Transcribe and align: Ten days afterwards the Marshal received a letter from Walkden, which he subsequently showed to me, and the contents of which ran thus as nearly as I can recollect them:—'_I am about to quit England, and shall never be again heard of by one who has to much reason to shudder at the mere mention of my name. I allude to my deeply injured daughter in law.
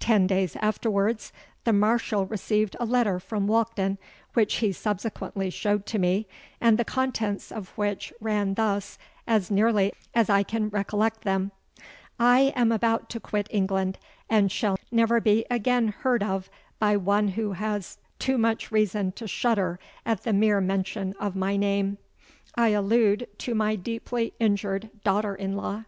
Ten 0.00 0.26
days 0.26 0.56
afterwards 0.62 1.30
the 1.64 1.74
Marshal 1.74 2.24
received 2.24 2.74
a 2.80 2.86
letter 2.86 3.20
from 3.20 3.46
Walkden, 3.46 3.98
which 4.32 4.54
he 4.64 4.72
subsequently 4.72 5.50
showed 5.50 5.84
to 5.84 5.98
me, 5.98 6.26
and 6.58 6.78
the 6.78 6.86
contents 6.86 7.52
of 7.52 7.68
which 7.76 8.10
ran 8.18 8.54
thus 8.54 8.96
as 9.26 9.50
nearly 9.50 9.92
as 10.14 10.30
I 10.30 10.42
can 10.42 10.70
recollect 10.70 11.20
them:—'_I 11.20 12.50
am 12.56 12.72
about 12.72 13.10
to 13.10 13.20
quit 13.20 13.46
England, 13.50 13.98
and 14.30 14.50
shall 14.50 14.78
never 14.90 15.20
be 15.20 15.44
again 15.50 15.88
heard 15.88 16.22
of 16.22 16.48
by 16.78 16.96
one 16.96 17.28
who 17.28 17.52
has 17.52 17.98
to 18.20 18.38
much 18.38 18.72
reason 18.72 19.12
to 19.12 19.28
shudder 19.28 19.78
at 20.06 20.22
the 20.22 20.32
mere 20.32 20.62
mention 20.62 21.12
of 21.20 21.36
my 21.36 21.58
name. 21.58 21.98
I 22.54 22.68
allude 22.68 23.26
to 23.40 23.54
my 23.54 23.76
deeply 23.76 24.32
injured 24.40 24.88
daughter 25.04 25.34
in 25.34 25.56
law. 25.56 25.82